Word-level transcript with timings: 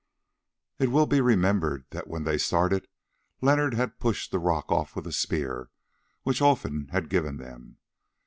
It 0.79 0.89
will 0.89 1.05
be 1.05 1.21
remembered 1.21 1.85
that 1.91 2.07
when 2.07 2.23
they 2.23 2.39
started, 2.39 2.87
Leonard 3.39 3.75
had 3.75 3.99
pushed 3.99 4.31
the 4.31 4.39
rock 4.39 4.71
off 4.71 4.95
with 4.95 5.05
a 5.05 5.11
spear 5.13 5.69
which 6.23 6.41
Olfan 6.41 6.87
had 6.89 7.07
given 7.07 7.37
them. 7.37 7.77